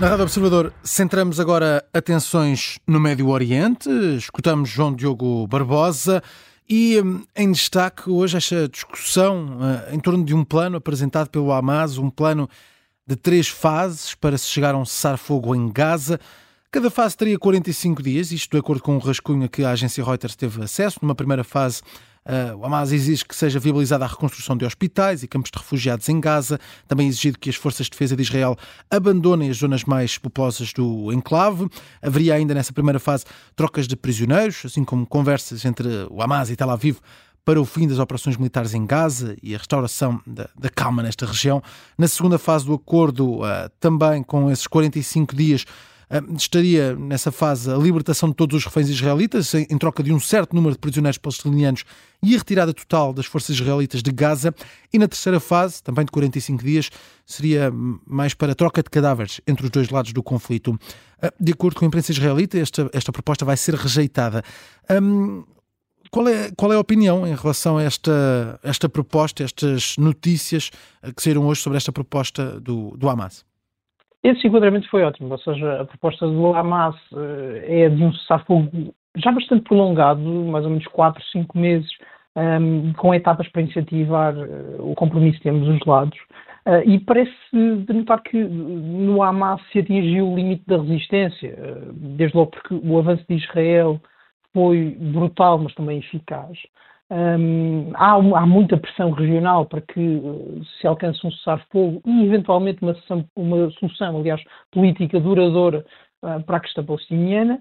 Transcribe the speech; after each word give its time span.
Na 0.00 0.10
Rádio 0.10 0.22
Observador, 0.22 0.72
centramos 0.84 1.40
agora 1.40 1.84
atenções 1.92 2.78
no 2.86 3.00
Médio 3.00 3.26
Oriente. 3.30 3.88
Escutamos 4.16 4.68
João 4.68 4.94
Diogo 4.94 5.44
Barbosa 5.48 6.22
e 6.68 7.00
hum, 7.00 7.24
em 7.34 7.50
destaque 7.50 8.08
hoje 8.08 8.36
esta 8.36 8.68
discussão 8.68 9.58
uh, 9.58 9.92
em 9.92 9.98
torno 9.98 10.24
de 10.24 10.32
um 10.32 10.44
plano 10.44 10.76
apresentado 10.76 11.28
pelo 11.30 11.50
Hamas, 11.50 11.98
um 11.98 12.10
plano 12.10 12.48
de 13.04 13.16
três 13.16 13.48
fases 13.48 14.14
para 14.14 14.38
se 14.38 14.46
chegar 14.46 14.72
a 14.72 14.78
um 14.78 14.84
cessar-fogo 14.84 15.52
em 15.52 15.68
Gaza. 15.68 16.20
Cada 16.70 16.90
fase 16.90 17.16
teria 17.16 17.36
45 17.36 18.00
dias, 18.00 18.30
isto 18.30 18.52
de 18.52 18.58
acordo 18.58 18.80
com 18.80 18.94
o 18.94 19.00
rascunho 19.00 19.46
a 19.46 19.48
que 19.48 19.64
a 19.64 19.70
agência 19.70 20.04
Reuters 20.04 20.36
teve 20.36 20.62
acesso. 20.62 21.00
Numa 21.02 21.14
primeira 21.16 21.42
fase, 21.42 21.82
o 22.58 22.64
Hamas 22.64 22.92
exige 22.92 23.24
que 23.24 23.34
seja 23.34 23.58
viabilizada 23.58 24.04
a 24.04 24.08
reconstrução 24.08 24.56
de 24.56 24.64
hospitais 24.64 25.22
e 25.22 25.28
campos 25.28 25.50
de 25.50 25.58
refugiados 25.58 26.08
em 26.08 26.20
Gaza. 26.20 26.60
Também 26.86 27.08
exigido 27.08 27.38
que 27.38 27.48
as 27.48 27.56
forças 27.56 27.86
de 27.86 27.90
defesa 27.90 28.14
de 28.14 28.22
Israel 28.22 28.56
abandonem 28.90 29.50
as 29.50 29.56
zonas 29.56 29.84
mais 29.84 30.18
populosas 30.18 30.72
do 30.72 31.12
enclave. 31.12 31.68
Haveria 32.02 32.34
ainda 32.34 32.54
nessa 32.54 32.72
primeira 32.72 32.98
fase 32.98 33.24
trocas 33.56 33.86
de 33.86 33.96
prisioneiros, 33.96 34.62
assim 34.64 34.84
como 34.84 35.06
conversas 35.06 35.64
entre 35.64 35.88
o 36.10 36.22
Hamas 36.22 36.50
e 36.50 36.56
Tel 36.56 36.70
Aviv 36.70 36.98
para 37.48 37.58
o 37.58 37.64
fim 37.64 37.88
das 37.88 37.98
operações 37.98 38.36
militares 38.36 38.74
em 38.74 38.84
Gaza 38.84 39.34
e 39.42 39.54
a 39.54 39.58
restauração 39.58 40.20
da, 40.26 40.50
da 40.54 40.68
calma 40.68 41.02
nesta 41.02 41.24
região. 41.24 41.62
Na 41.96 42.06
segunda 42.06 42.38
fase 42.38 42.66
do 42.66 42.74
acordo, 42.74 43.40
uh, 43.40 43.70
também 43.80 44.22
com 44.22 44.50
esses 44.50 44.66
45 44.66 45.34
dias, 45.34 45.64
estaria 46.36 46.96
nessa 46.96 47.30
fase 47.30 47.70
a 47.70 47.76
libertação 47.76 48.30
de 48.30 48.34
todos 48.34 48.56
os 48.56 48.64
reféns 48.64 48.88
israelitas, 48.88 49.52
em 49.54 49.78
troca 49.78 50.02
de 50.02 50.12
um 50.12 50.18
certo 50.18 50.54
número 50.54 50.72
de 50.72 50.78
prisioneiros 50.78 51.18
palestinianos 51.18 51.84
e 52.22 52.34
a 52.34 52.38
retirada 52.38 52.72
total 52.72 53.12
das 53.12 53.26
forças 53.26 53.56
israelitas 53.56 54.02
de 54.02 54.10
Gaza. 54.10 54.54
E 54.92 54.98
na 54.98 55.06
terceira 55.06 55.38
fase, 55.38 55.82
também 55.82 56.04
de 56.04 56.10
45 56.10 56.64
dias, 56.64 56.90
seria 57.26 57.70
mais 58.06 58.32
para 58.32 58.52
a 58.52 58.54
troca 58.54 58.82
de 58.82 58.88
cadáveres 58.88 59.40
entre 59.46 59.66
os 59.66 59.70
dois 59.70 59.90
lados 59.90 60.12
do 60.12 60.22
conflito. 60.22 60.78
Ah, 61.20 61.32
de 61.38 61.52
acordo 61.52 61.78
com 61.78 61.84
a 61.84 61.88
imprensa 61.88 62.10
israelita, 62.10 62.58
esta, 62.58 62.88
esta 62.92 63.12
proposta 63.12 63.44
vai 63.44 63.56
ser 63.56 63.74
rejeitada. 63.74 64.42
Um, 64.90 65.44
qual 66.10 66.26
é, 66.26 66.50
qual 66.56 66.72
é 66.72 66.76
a 66.76 66.80
opinião 66.80 67.26
em 67.26 67.34
relação 67.34 67.76
a 67.76 67.82
esta, 67.82 68.58
esta 68.62 68.88
proposta, 68.88 69.44
estas 69.44 69.96
notícias 69.98 70.70
que 71.14 71.22
saíram 71.22 71.46
hoje 71.46 71.60
sobre 71.60 71.76
esta 71.76 71.92
proposta 71.92 72.58
do, 72.60 72.96
do 72.96 73.08
Hamas? 73.08 73.47
Esse 74.22 74.48
enquadramento 74.48 74.88
foi 74.90 75.04
ótimo, 75.04 75.30
ou 75.30 75.38
seja, 75.38 75.80
a 75.80 75.84
proposta 75.84 76.26
do 76.26 76.54
Hamas 76.54 76.96
eh, 77.14 77.84
é 77.84 77.88
de 77.88 78.02
um 78.02 78.12
cessar-fogo 78.12 78.92
já 79.16 79.32
bastante 79.32 79.62
prolongado, 79.62 80.20
mais 80.20 80.64
ou 80.64 80.70
menos 80.70 80.86
4, 80.88 81.22
5 81.32 81.58
meses, 81.58 81.88
um, 82.36 82.40
ehm, 82.40 82.92
com 82.94 83.14
etapas 83.14 83.48
para 83.48 83.62
incentivar 83.62 84.34
uh, 84.36 84.90
o 84.90 84.94
compromisso 84.94 85.40
de 85.42 85.48
ambos 85.48 85.68
os 85.68 85.84
lados. 85.86 86.18
Uh, 86.66 86.86
e 86.86 87.00
parece 87.00 87.32
denotar 87.86 88.22
que 88.22 88.36
no 88.36 89.22
Hamas 89.22 89.60
se 89.72 89.78
atingiu 89.78 90.28
o 90.28 90.36
limite 90.36 90.64
da 90.66 90.78
resistência, 90.78 91.54
uh, 91.58 91.92
desde 91.92 92.36
logo 92.36 92.50
porque 92.50 92.74
o 92.74 92.98
avanço 92.98 93.24
de 93.28 93.36
Israel 93.36 94.00
foi 94.52 94.96
brutal, 95.00 95.58
mas 95.58 95.74
também 95.74 95.98
eficaz. 95.98 96.58
Um, 97.10 97.90
há, 97.94 98.16
há, 98.16 98.46
muita 98.46 98.76
pressão 98.76 99.10
regional 99.12 99.64
para 99.64 99.80
que 99.80 99.98
uh, 99.98 100.62
se 100.78 100.86
alcance 100.86 101.26
um 101.26 101.30
cessar-fogo 101.30 102.02
e, 102.04 102.24
eventualmente, 102.26 102.82
uma, 102.82 102.94
uma, 103.34 103.70
solução, 103.72 104.18
aliás, 104.18 104.42
política 104.70 105.18
duradoura 105.18 105.86
uh, 106.22 106.42
para 106.44 106.58
a 106.58 106.60
questão 106.60 106.84
palestiniana. 106.84 107.60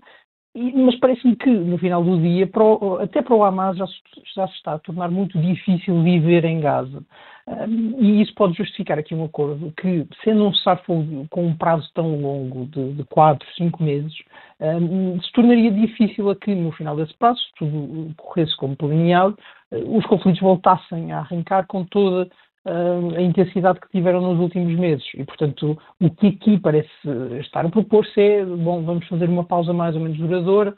E, 0.53 0.73
mas 0.73 0.99
parece-me 0.99 1.35
que, 1.37 1.49
no 1.49 1.77
final 1.77 2.03
do 2.03 2.19
dia, 2.19 2.45
para 2.45 2.63
o, 2.63 2.97
até 2.97 3.21
para 3.21 3.35
o 3.35 3.43
Hamas 3.43 3.77
já 3.77 3.87
se, 3.87 3.93
já 4.35 4.47
se, 4.47 4.55
está 4.55 4.73
a 4.73 4.79
tornar 4.79 5.09
muito 5.09 5.39
difícil 5.39 6.03
viver 6.03 6.43
em 6.43 6.59
Gaza. 6.59 7.01
Um, 7.47 8.03
e 8.03 8.21
isso 8.21 8.33
pode 8.35 8.57
justificar 8.57 8.99
aqui 8.99 9.15
um 9.15 9.23
acordo 9.23 9.71
que, 9.79 10.05
sendo 10.25 10.45
um 10.45 10.53
cessar-fogo 10.53 11.25
com 11.29 11.45
um 11.45 11.55
prazo 11.55 11.89
tão 11.93 12.19
longo 12.19 12.65
de, 12.65 12.93
de 12.95 13.03
4, 13.05 13.47
5 13.55 13.81
meses, 13.81 14.13
se 14.59 15.31
tornaria 15.33 15.71
difícil 15.71 16.29
a 16.29 16.35
que, 16.35 16.53
no 16.55 16.71
final 16.71 16.95
desse 16.95 17.13
prazo, 17.17 17.39
tudo 17.57 18.13
corresse 18.17 18.55
como 18.57 18.75
planeado, 18.75 19.37
uh, 19.71 19.97
os 19.97 20.05
conflitos 20.05 20.41
voltassem 20.41 21.11
a 21.11 21.19
arrancar 21.19 21.67
com 21.67 21.85
toda 21.85 22.29
a 23.17 23.21
intensidade 23.21 23.79
que 23.79 23.89
tiveram 23.89 24.21
nos 24.21 24.39
últimos 24.39 24.77
meses. 24.77 25.05
E, 25.15 25.23
portanto, 25.23 25.77
o 25.99 26.09
que 26.09 26.27
aqui 26.27 26.59
parece 26.59 26.89
estar 27.39 27.65
a 27.65 27.69
propor-se 27.69 28.19
é, 28.19 28.45
bom, 28.45 28.83
vamos 28.83 29.07
fazer 29.07 29.29
uma 29.29 29.43
pausa 29.43 29.71
mais 29.73 29.95
ou 29.95 30.01
menos 30.01 30.17
duradoura, 30.17 30.75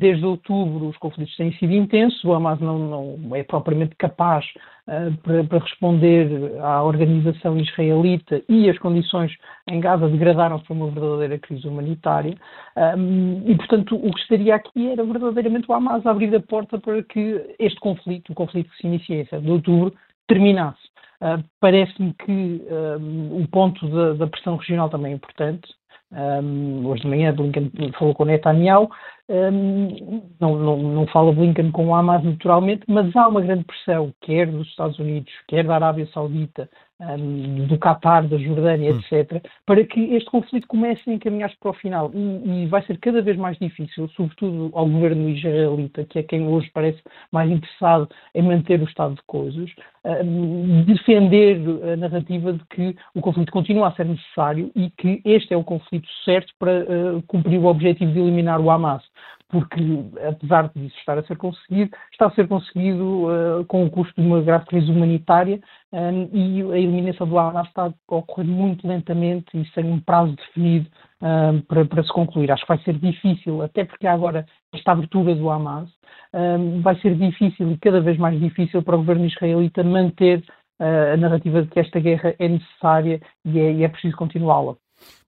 Desde 0.00 0.26
outubro 0.26 0.88
os 0.88 0.96
conflitos 0.96 1.36
têm 1.36 1.52
sido 1.52 1.72
intensos, 1.72 2.24
o 2.24 2.32
Hamas 2.32 2.58
não, 2.58 3.16
não 3.16 3.36
é 3.36 3.44
propriamente 3.44 3.94
capaz 3.94 4.44
uh, 4.88 5.16
para, 5.18 5.44
para, 5.44 5.58
responder 5.60 6.58
à 6.60 6.82
organização 6.82 7.56
israelita 7.56 8.42
e 8.48 8.68
as 8.68 8.76
condições 8.80 9.30
em 9.68 9.78
Gaza 9.78 10.08
degradaram-se 10.08 10.64
para 10.64 10.74
uma 10.74 10.90
verdadeira 10.90 11.38
crise 11.38 11.68
humanitária. 11.68 12.34
Um, 12.76 13.44
e, 13.46 13.54
portanto, 13.54 13.94
o 13.94 14.12
que 14.12 14.20
estaria 14.22 14.56
aqui 14.56 14.90
era 14.90 15.04
verdadeiramente 15.04 15.70
o 15.70 15.72
Hamas 15.72 16.04
abrir 16.04 16.34
a 16.34 16.40
porta 16.40 16.76
para 16.76 17.00
que 17.04 17.54
este 17.60 17.78
conflito, 17.78 18.32
o 18.32 18.34
conflito 18.34 18.68
que 18.70 18.78
se 18.78 18.88
inicia 18.88 19.20
em 19.20 19.26
7 19.26 19.40
de 19.40 19.50
outubro, 19.52 19.94
terminasse. 20.28 20.78
Uh, 21.20 21.42
Parece-me 21.60 22.14
que 22.14 22.62
um, 22.70 23.42
o 23.42 23.48
ponto 23.48 23.88
da, 23.88 24.12
da, 24.12 24.26
pressão 24.28 24.56
regional 24.56 24.88
também 24.88 25.12
é 25.12 25.16
importante. 25.16 25.68
Um, 26.12 26.86
hoje 26.86 27.02
de 27.02 27.08
manhã 27.08 27.34
Blinken 27.34 27.70
falou 27.98 28.14
com 28.14 28.24
Netanyahu, 28.24 28.88
um, 29.28 30.22
não, 30.40 30.56
não, 30.56 30.76
não 30.78 31.06
fala 31.08 31.32
Blinken 31.32 31.70
com 31.70 31.88
o 31.88 31.94
Hamas 31.94 32.24
naturalmente, 32.24 32.84
mas 32.88 33.14
há 33.14 33.28
uma 33.28 33.42
grande 33.42 33.64
pressão, 33.64 34.12
quer 34.22 34.46
dos 34.46 34.66
Estados 34.68 34.98
Unidos, 34.98 35.32
quer 35.46 35.64
da 35.64 35.74
Arábia 35.74 36.08
Saudita, 36.12 36.68
um, 37.00 37.66
do 37.66 37.78
Qatar, 37.78 38.26
da 38.26 38.36
Jordânia, 38.38 38.92
hum. 38.92 38.98
etc., 38.98 39.42
para 39.64 39.84
que 39.84 40.00
este 40.14 40.28
conflito 40.30 40.66
comece 40.66 41.08
a 41.08 41.12
encaminhar-se 41.12 41.56
para 41.58 41.70
o 41.70 41.74
final. 41.74 42.10
E, 42.12 42.64
e, 42.64 42.66
vai 42.66 42.82
ser 42.82 42.98
cada 42.98 43.22
vez 43.22 43.36
mais 43.36 43.56
difícil, 43.58 44.08
sobretudo 44.16 44.70
ao 44.74 44.88
governo 44.88 45.28
israelita, 45.28 46.04
que 46.04 46.18
é 46.18 46.22
quem 46.22 46.48
hoje 46.48 46.70
parece 46.72 47.00
mais 47.30 47.50
interessado 47.50 48.08
em 48.34 48.42
manter 48.42 48.80
o 48.80 48.84
estado 48.84 49.14
de 49.14 49.22
coisas, 49.26 49.70
um, 50.04 50.84
defender 50.84 51.60
a 51.92 51.96
narrativa 51.96 52.52
de 52.52 52.64
que 52.70 52.96
o 53.14 53.20
conflito 53.20 53.52
continua 53.52 53.88
a 53.88 53.92
ser 53.92 54.06
necessário 54.06 54.70
e 54.74 54.90
que 54.90 55.20
este 55.24 55.54
é 55.54 55.56
o 55.56 55.64
conflito 55.64 56.08
certo 56.24 56.52
para 56.58 56.82
uh, 56.82 57.22
cumprir 57.26 57.58
o 57.58 57.66
objetivo 57.66 58.12
de 58.12 58.18
eliminar 58.18 58.60
o 58.60 58.70
Hamas 58.70 59.04
porque, 59.48 59.80
apesar 60.28 60.70
disso 60.74 60.94
estar 60.98 61.16
a 61.16 61.22
ser 61.22 61.36
conseguido, 61.36 61.90
está 62.12 62.26
a 62.26 62.30
ser 62.32 62.46
conseguido 62.46 63.26
uh, 63.26 63.64
com 63.66 63.84
o 63.84 63.90
custo 63.90 64.20
de 64.20 64.26
uma 64.26 64.42
grave 64.42 64.66
crise 64.66 64.90
humanitária 64.90 65.58
um, 65.92 66.28
e 66.32 66.62
a 66.72 66.78
eliminação 66.78 67.26
do 67.26 67.38
Hamas 67.38 67.66
está 67.68 67.86
a 67.86 68.14
ocorrer 68.14 68.46
muito 68.46 68.86
lentamente 68.86 69.46
e 69.54 69.66
sem 69.72 69.84
um 69.84 70.00
prazo 70.00 70.36
definido 70.36 70.86
um, 71.22 71.60
para, 71.62 71.84
para, 71.86 72.02
se 72.02 72.12
concluir. 72.12 72.52
Acho 72.52 72.62
que 72.62 72.68
vai 72.68 72.78
ser 72.84 72.98
difícil, 72.98 73.62
até 73.62 73.84
porque 73.84 74.06
há 74.06 74.12
agora 74.12 74.44
esta 74.74 74.92
abertura 74.92 75.34
do 75.34 75.48
Hamas, 75.48 75.88
um, 76.34 76.82
vai 76.82 76.96
ser 77.00 77.14
difícil 77.14 77.72
e 77.72 77.78
cada 77.78 78.02
vez 78.02 78.18
mais 78.18 78.38
difícil 78.38 78.82
para 78.82 78.96
o 78.96 78.98
governo 78.98 79.24
israelita 79.24 79.82
manter 79.82 80.44
uh, 80.78 81.14
a 81.14 81.16
narrativa 81.16 81.62
de 81.62 81.68
que 81.68 81.80
esta 81.80 81.98
guerra 81.98 82.34
é 82.38 82.48
necessária 82.48 83.18
e 83.46 83.58
é, 83.58 83.72
e 83.72 83.84
é 83.84 83.88
preciso 83.88 84.14
continuá-la. 84.14 84.76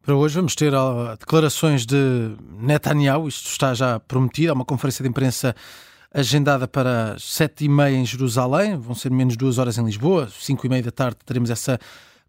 Para 0.03 0.15
hoje 0.15 0.35
vamos 0.37 0.55
ter 0.55 0.73
uh, 0.73 1.17
declarações 1.19 1.85
de 1.85 2.35
Netanyahu, 2.59 3.29
isto 3.29 3.49
está 3.49 3.75
já 3.75 4.01
prometido, 4.01 4.51
há 4.51 4.55
uma 4.55 4.65
conferência 4.65 5.03
de 5.03 5.09
imprensa 5.09 5.55
agendada 6.13 6.67
para 6.67 7.17
sete 7.19 7.67
e 7.67 7.69
meia 7.69 7.95
em 7.95 8.05
Jerusalém, 8.05 8.77
vão 8.77 8.95
ser 8.95 9.11
menos 9.11 9.37
duas 9.37 9.59
horas 9.59 9.79
em 9.79 9.85
Lisboa, 9.85 10.29
cinco 10.41 10.67
e 10.67 10.69
meia 10.69 10.83
da 10.83 10.91
tarde 10.91 11.19
teremos 11.25 11.51
essa 11.51 11.79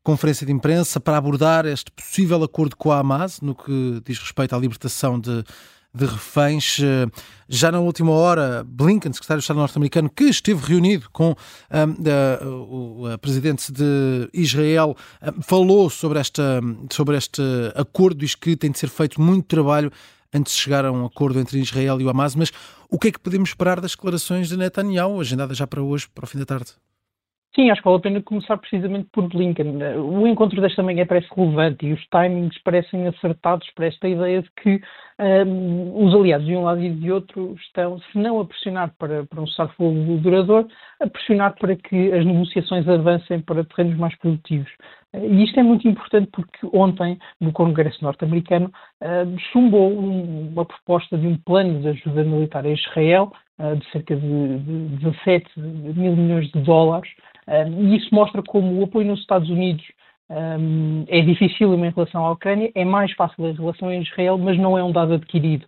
conferência 0.03 0.46
de 0.46 0.52
imprensa 0.52 1.00
para 1.00 1.18
abordar 1.18 1.66
este 1.66 1.91
possível 1.91 2.44
acordo 2.44 2.75
com 2.75 2.91
a 2.91 3.00
Hamas 3.00 3.40
no 3.40 3.56
que 3.56 4.02
diz 4.06 4.19
respeito 4.19 4.56
à 4.56 4.59
libertação 4.59 5.19
de 5.19 5.44
de 5.94 6.06
reféns. 6.06 6.79
Eh, 6.79 7.07
já 7.47 7.72
na 7.72 7.79
última 7.79 8.11
hora, 8.11 8.64
Blinken, 8.66 9.11
secretário 9.11 9.40
de 9.40 9.43
Estado 9.43 9.58
norte-americano, 9.58 10.09
que 10.09 10.26
esteve 10.26 10.66
reunido 10.66 11.09
com 11.11 11.32
um, 11.32 12.46
uh, 12.46 13.14
o, 13.14 13.17
presidente 13.17 13.72
de 13.72 14.29
Israel, 14.34 14.96
um, 15.22 15.41
falou 15.41 15.90
sobre, 15.90 16.20
esta, 16.20 16.61
sobre 16.90 17.17
este 17.17 17.41
acordo, 17.76 18.20
diz 18.20 18.35
que 18.35 18.55
tem 18.55 18.72
de 18.72 18.79
ser 18.79 18.88
feito 18.88 19.20
muito 19.20 19.47
trabalho 19.47 19.91
antes 20.34 20.53
de 20.53 20.59
chegar 20.59 20.85
a 20.85 20.91
um 20.91 21.05
acordo 21.05 21.40
entre 21.40 21.59
Israel 21.59 21.99
e 21.99 22.05
o 22.05 22.09
Hamas. 22.09 22.35
Mas 22.35 22.52
o 22.90 22.97
que 22.97 23.09
é 23.09 23.11
que 23.11 23.20
podemos 23.20 23.49
esperar 23.49 23.82
das 23.82 23.91
declarações 23.91 24.47
de 24.47 24.55
Netanyahu, 24.55 25.20
agendadas 25.20 25.58
já 25.58 25.67
para 25.67 25.82
hoje, 25.82 26.08
para 26.14 26.23
o 26.23 26.28
fim 26.28 26.40
da 26.40 26.46
tarde? 26.46 26.72
Sim, 27.53 27.69
acho 27.69 27.81
que 27.81 27.85
vale 27.85 27.97
a 27.97 28.01
pena 28.01 28.21
começar 28.21 28.55
precisamente 28.57 29.09
por 29.11 29.27
Blinken. 29.27 29.77
O 29.97 30.25
encontro 30.25 30.61
desta 30.61 30.81
manhã 30.81 31.05
parece 31.05 31.27
relevante 31.35 31.85
e 31.85 31.91
os 31.91 31.99
timings 32.07 32.57
parecem 32.63 33.05
acertados 33.07 33.69
para 33.71 33.87
esta 33.87 34.07
ideia 34.07 34.41
de 34.41 34.49
que 34.51 34.81
um, 35.19 36.05
os 36.05 36.15
aliados 36.15 36.47
de 36.47 36.55
um 36.55 36.63
lado 36.63 36.81
e 36.81 36.89
de 36.89 37.11
outro 37.11 37.53
estão, 37.55 37.99
se 37.99 38.17
não 38.17 38.39
a 38.39 38.45
pressionar 38.45 38.93
para, 38.97 39.25
para 39.25 39.41
um 39.41 39.47
cessar-fogo 39.47 40.17
duradouro, 40.19 40.65
a 41.01 41.07
pressionar 41.07 41.53
para 41.59 41.75
que 41.75 42.13
as 42.13 42.25
negociações 42.25 42.87
avancem 42.87 43.41
para 43.41 43.65
terrenos 43.65 43.99
mais 43.99 44.17
produtivos. 44.17 44.71
E 45.13 45.43
isto 45.43 45.59
é 45.59 45.63
muito 45.63 45.85
importante 45.85 46.29
porque 46.31 46.65
ontem, 46.71 47.19
no 47.41 47.51
Congresso 47.51 48.01
norte-americano, 48.01 48.71
uh, 49.03 49.39
chumbou 49.51 49.91
uma 49.91 50.63
proposta 50.63 51.17
de 51.17 51.27
um 51.27 51.35
plano 51.35 51.81
de 51.81 51.89
ajuda 51.89 52.23
militar 52.23 52.65
a 52.65 52.69
Israel 52.69 53.29
de 53.79 53.91
cerca 53.91 54.16
de, 54.16 54.58
de 54.59 54.97
17 54.97 55.59
mil 55.59 56.16
milhões 56.16 56.49
de 56.52 56.61
dólares, 56.61 57.09
e 57.79 57.96
isso 57.96 58.13
mostra 58.13 58.41
como 58.43 58.79
o 58.79 58.84
apoio 58.84 59.08
nos 59.08 59.19
Estados 59.19 59.49
Unidos 59.49 59.85
Um, 60.31 61.03
é 61.09 61.19
difícil 61.19 61.73
em 61.73 61.90
relação 61.90 62.25
à 62.25 62.31
Ucrânia, 62.31 62.72
é 62.73 62.85
mais 62.85 63.11
fácil 63.13 63.46
em 63.46 63.53
relação 63.53 63.90
a 63.90 63.96
Israel, 63.97 64.37
mas 64.37 64.58
não 64.58 64.78
é 64.78 64.84
um 64.84 64.91
dado 64.91 65.16
adquirido. 65.16 65.66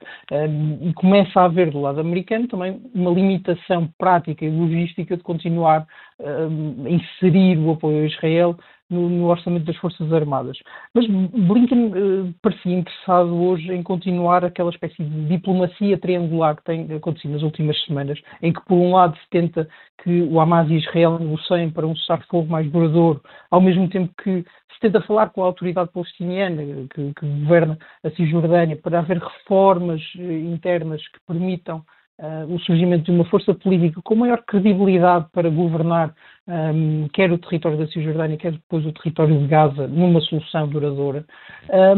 E 0.82 0.94
começa 0.94 1.42
a 1.42 1.46
haver 1.46 1.70
do 1.70 1.82
lado 1.82 2.00
americano 2.00 2.48
também 2.48 2.82
uma 2.96 3.12
limitação 3.12 3.90
prática 3.98 4.46
e 4.46 4.50
logística 4.50 5.18
de 5.18 5.24
continuar 5.24 5.86
a 6.22 6.90
inserir 6.90 7.58
o 7.58 7.72
apoio 7.72 8.04
a 8.04 8.08
Israel 8.08 8.58
no, 8.94 9.10
no, 9.10 9.26
orçamento 9.28 9.66
das 9.66 9.76
Forças 9.78 10.12
Armadas. 10.14 10.58
Mas 10.94 11.08
Blinken 11.08 11.88
uh, 11.88 12.34
parecia 12.42 12.74
interessado 12.74 13.36
hoje 13.36 13.72
em 13.74 13.82
continuar 13.82 14.46
aquela 14.46 14.70
espécie 14.70 15.04
de 15.04 15.28
diplomacia 15.28 15.98
triangular 15.98 16.56
que 16.56 16.64
tem 16.64 16.94
acontecido 16.94 17.32
nas 17.32 17.44
últimas 17.44 17.82
semanas, 17.86 18.20
em 18.42 18.54
que, 18.54 18.64
por 18.66 18.76
um 18.76 18.94
lado, 18.94 19.16
se 19.18 19.30
tenta 19.30 19.68
que 20.04 20.22
o 20.24 20.40
Hamas 20.40 20.70
e 20.70 20.76
Israel 20.76 21.20
negociem 21.20 21.70
para 21.70 21.88
um 21.88 21.96
cessar-fogo 21.96 22.50
mais 22.50 22.70
duradouro, 22.72 23.22
ao 23.50 23.62
mesmo 23.62 23.90
tempo 23.90 24.14
que 24.22 24.44
se 24.74 24.80
tenta 24.80 25.02
falar 25.02 25.30
com 25.30 25.44
a 25.44 25.46
autoridade 25.46 25.92
palestiniana 25.92 26.64
que, 26.94 27.14
que 27.14 27.26
governa 27.26 27.78
a 28.04 28.10
Cisjordânia 28.12 28.76
para 28.76 29.00
haver 29.00 29.18
reformas 29.18 30.02
eh, 30.18 30.40
internas 30.40 31.02
que 31.08 31.20
permitam 31.28 31.84
uh, 32.20 32.54
o 32.54 32.60
surgimento 32.60 33.06
de 33.06 33.12
uma 33.12 33.26
força 33.26 33.54
política 33.54 34.02
com 34.04 34.16
maior 34.16 34.44
credibilidade 34.46 35.28
para 35.32 35.50
governar 35.50 36.14
um, 36.48 37.08
quer 37.10 37.32
o 37.32 37.38
território 37.38 37.78
da 37.78 37.88
Cisjordânia, 37.88 38.38
quer 38.38 38.52
depois 38.52 38.86
o 38.86 38.94
território 38.94 39.40
de 39.40 39.48
Gaza, 39.48 39.88
numa 39.88 40.22
solução 40.22 40.68
duradoura. 40.68 41.26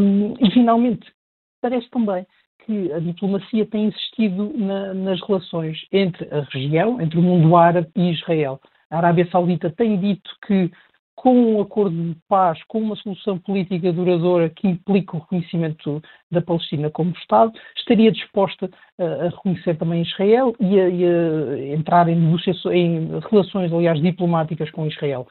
Um, 0.00 0.34
e, 0.40 0.50
finalmente, 0.50 1.12
parece 1.60 1.88
também 1.90 2.26
que 2.64 2.92
a 2.92 2.98
diplomacia 2.98 3.64
tem 3.66 3.86
existido 3.86 4.52
na, 4.56 4.94
nas 4.94 5.20
relações 5.22 5.78
entre 5.92 6.28
a 6.32 6.40
região, 6.52 7.00
entre 7.00 7.18
o 7.18 7.22
mundo 7.22 7.56
árabe 7.56 7.88
e 7.94 8.10
Israel. 8.12 8.60
A 8.90 8.98
Arábia 8.98 9.28
Saudita 9.30 9.70
tem 9.70 9.98
dito 9.98 10.30
que 10.46 10.70
com 11.16 11.34
um 11.34 11.60
acordo 11.62 11.96
de 11.96 12.16
paz, 12.28 12.62
com 12.64 12.78
uma 12.78 12.94
solução 12.96 13.38
política 13.38 13.90
duradoura 13.92 14.50
que 14.50 14.68
implica 14.68 15.16
o 15.16 15.20
reconhecimento 15.20 16.02
da 16.30 16.42
Palestina 16.42 16.90
como 16.90 17.10
Estado, 17.12 17.52
estaria 17.76 18.12
disposta 18.12 18.70
a, 18.98 19.04
a 19.04 19.28
reconhecer 19.30 19.76
também 19.76 20.02
Israel 20.02 20.54
e 20.60 20.78
a, 20.78 20.88
e 20.88 21.04
a 21.04 21.74
entrar 21.74 22.08
em, 22.08 22.36
em 22.72 23.18
relações, 23.30 23.72
aliás, 23.72 24.00
diplomáticas 24.00 24.70
com 24.70 24.86
Israel. 24.86 25.26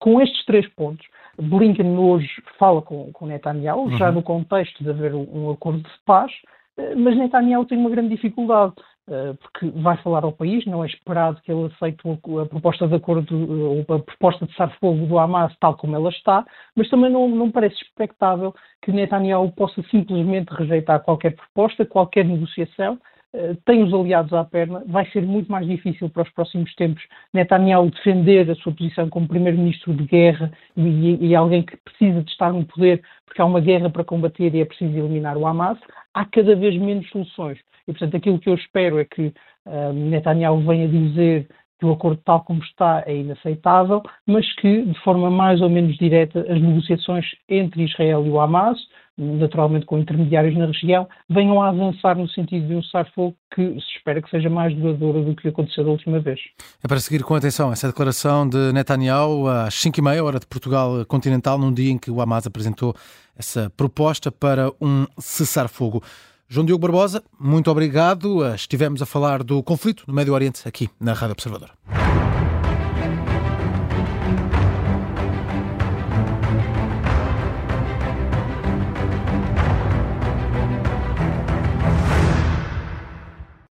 Com 0.00 0.20
estes 0.20 0.44
três 0.44 0.68
pontos, 0.74 1.06
Blinken 1.40 1.96
hoje 1.96 2.28
fala 2.58 2.82
com, 2.82 3.12
com 3.12 3.26
Netanyahu, 3.26 3.84
uhum. 3.84 3.96
já 3.96 4.10
no 4.10 4.22
contexto 4.22 4.82
de 4.82 4.90
haver 4.90 5.14
um, 5.14 5.26
um 5.32 5.50
acordo 5.52 5.80
de 5.80 6.04
paz, 6.04 6.32
eh, 6.76 6.94
mas 6.96 7.16
Netanyahu 7.16 7.64
tem 7.64 7.78
uma 7.78 7.90
grande 7.90 8.10
dificuldade. 8.10 8.74
Eh, 9.06 9.34
porque 9.34 9.68
vai 9.82 9.98
falar 9.98 10.24
ao 10.24 10.32
país, 10.32 10.64
não 10.64 10.82
é 10.82 10.86
esperado 10.86 11.38
que 11.42 11.52
ele 11.52 11.66
aceite 11.66 12.00
a 12.08 12.46
proposta 12.46 12.88
de 12.88 12.94
acordo, 12.94 13.36
ou 13.70 13.80
a 13.94 13.98
proposta 13.98 14.46
de 14.46 14.52
cessar-fogo 14.52 15.06
do 15.06 15.18
Hamas 15.18 15.54
tal 15.60 15.76
como 15.76 15.94
ela 15.94 16.08
está, 16.08 16.42
mas 16.74 16.88
também 16.88 17.10
não, 17.10 17.28
não 17.28 17.50
parece 17.50 17.76
expectável 17.82 18.54
que 18.80 18.90
Netanyahu 18.90 19.52
possa 19.52 19.82
simplesmente 19.90 20.48
rejeitar 20.54 21.00
qualquer 21.00 21.36
proposta, 21.36 21.84
qualquer 21.84 22.24
negociação, 22.24 22.98
eh, 23.34 23.54
tem 23.66 23.82
os 23.82 23.92
aliados 23.92 24.32
à 24.32 24.42
perna, 24.42 24.82
vai 24.86 25.04
ser 25.10 25.20
muito 25.20 25.52
mais 25.52 25.66
difícil 25.66 26.08
para 26.08 26.22
os 26.22 26.30
próximos 26.30 26.74
tempos 26.74 27.02
Netanyahu 27.34 27.90
defender 27.90 28.50
a 28.50 28.54
sua 28.54 28.72
posição 28.72 29.10
como 29.10 29.28
primeiro-ministro 29.28 29.92
de 29.92 30.04
guerra 30.04 30.50
e, 30.74 31.28
e, 31.28 31.34
alguém 31.34 31.62
que 31.62 31.76
precisa 31.76 32.22
de 32.22 32.30
estar 32.30 32.54
no 32.54 32.64
poder 32.64 33.02
porque 33.26 33.42
há 33.42 33.44
uma 33.44 33.60
guerra 33.60 33.90
para 33.90 34.02
combater 34.02 34.54
e 34.54 34.62
é 34.62 34.64
preciso 34.64 34.96
eliminar 34.96 35.36
o 35.36 35.46
Hamas. 35.46 35.78
Há 36.14 36.24
cada 36.24 36.56
vez 36.56 36.74
menos 36.78 37.06
soluções. 37.10 37.58
E, 37.86 37.92
portanto, 37.92 38.16
aquilo 38.16 38.38
que 38.38 38.48
eu 38.48 38.54
espero 38.54 38.98
é 38.98 39.04
que 39.04 39.32
uh, 39.66 39.92
Netanyahu 39.92 40.60
venha 40.60 40.88
dizer 40.88 41.48
que 41.78 41.86
o 41.86 41.92
acordo 41.92 42.20
tal 42.24 42.42
como 42.44 42.62
está 42.62 43.02
é 43.06 43.16
inaceitável, 43.16 44.02
mas 44.26 44.50
que, 44.56 44.82
de 44.82 44.98
forma 45.00 45.30
mais 45.30 45.60
ou 45.60 45.68
menos 45.68 45.96
direta, 45.96 46.40
as 46.40 46.60
negociações 46.60 47.26
entre 47.48 47.84
Israel 47.84 48.24
e 48.26 48.30
o 48.30 48.40
Hamas, 48.40 48.78
naturalmente 49.16 49.86
com 49.86 49.98
intermediários 49.98 50.56
na 50.56 50.66
região, 50.66 51.08
venham 51.28 51.62
a 51.62 51.68
avançar 51.68 52.16
no 52.16 52.28
sentido 52.28 52.66
de 52.66 52.74
um 52.74 52.82
cessar-fogo 52.82 53.36
que 53.54 53.62
se 53.80 53.96
espera 53.96 54.20
que 54.20 54.30
seja 54.30 54.50
mais 54.50 54.74
duradouro 54.74 55.24
do 55.24 55.36
que 55.36 55.48
aconteceu 55.48 55.84
da 55.84 55.90
última 55.90 56.18
vez. 56.18 56.40
É 56.82 56.88
para 56.88 56.98
seguir 56.98 57.22
com 57.22 57.34
atenção 57.34 57.72
essa 57.72 57.86
declaração 57.86 58.48
de 58.48 58.72
Netanyahu 58.72 59.46
às 59.48 59.74
5h30, 59.74 60.24
hora 60.24 60.40
de 60.40 60.46
Portugal 60.46 61.04
continental, 61.06 61.58
num 61.58 61.72
dia 61.72 61.92
em 61.92 61.98
que 61.98 62.10
o 62.10 62.20
Hamas 62.20 62.46
apresentou 62.46 62.94
essa 63.36 63.70
proposta 63.76 64.32
para 64.32 64.70
um 64.80 65.06
cessar-fogo. 65.18 66.02
João 66.48 66.66
Diogo 66.66 66.82
Barbosa, 66.82 67.22
muito 67.38 67.70
obrigado. 67.70 68.44
Estivemos 68.54 69.00
a 69.02 69.06
falar 69.06 69.42
do 69.42 69.62
conflito 69.62 70.04
no 70.06 70.14
Médio 70.14 70.34
Oriente 70.34 70.66
aqui 70.68 70.88
na 71.00 71.12
Rádio 71.12 71.32
Observador. 71.32 71.70